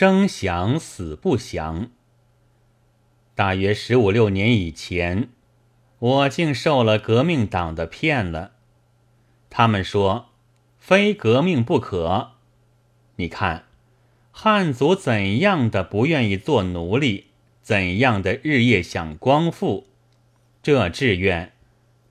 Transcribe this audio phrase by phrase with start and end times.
[0.00, 1.90] 生降死不降。
[3.34, 5.28] 大约十五六年以前，
[5.98, 8.52] 我竟受了革命党的骗了。
[9.50, 10.30] 他们说，
[10.78, 12.30] 非革命不可。
[13.16, 13.66] 你看，
[14.32, 17.26] 汉族怎样的不愿意做奴隶，
[17.60, 19.86] 怎样的日夜想光复，
[20.62, 21.52] 这志愿，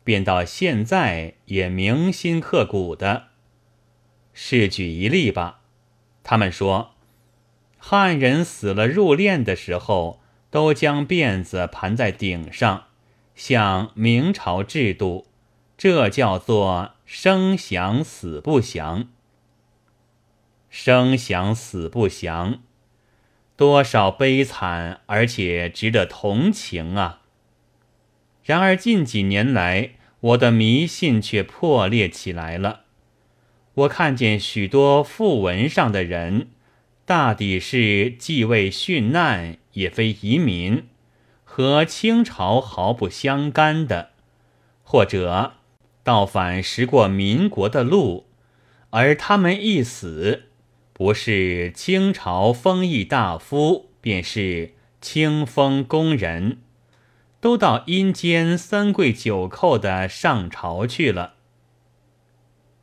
[0.04, 3.30] 便到现在也铭心刻骨的。
[4.32, 5.62] 试举一例吧，
[6.22, 6.92] 他们说，
[7.80, 12.86] 汉人死了入殓的时候，都将辫子盘在顶上，
[13.34, 15.26] 像明朝制度，
[15.76, 16.92] 这叫做。
[17.12, 19.08] 生降死不降，
[20.70, 22.60] 生降死不降，
[23.58, 27.22] 多少悲惨，而且值得同情啊！
[28.44, 32.82] 然而近几年来，我的迷信却破裂起来了。
[33.74, 36.50] 我看见许多讣文上的人，
[37.10, 40.84] 大抵是既未殉难，也非移民，
[41.44, 44.12] 和清朝毫不相干的，
[44.84, 45.54] 或者。
[46.04, 48.28] 倒反识过民国的路，
[48.92, 50.44] 而他们一死，
[50.94, 56.60] 不是清朝封邑大夫，便是清风工人，
[57.42, 61.34] 都到阴间三跪九叩的上朝去了。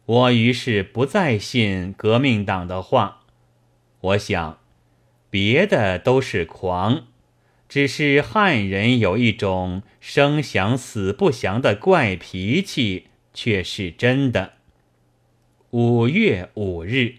[0.05, 3.23] 我于是不再信革命党的话，
[4.00, 4.58] 我想，
[5.30, 7.06] 别的都是狂，
[7.69, 13.08] 只是汉人有一种生降死不降的怪脾气。
[13.39, 14.55] 却是真的。
[15.72, 17.17] 五月五日。